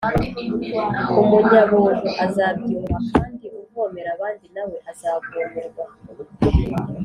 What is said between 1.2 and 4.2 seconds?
umunyabuntu azabyibuha, kandi uvomera